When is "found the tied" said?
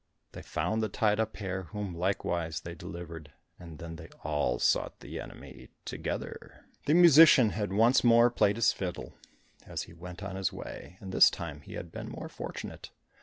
0.41-1.19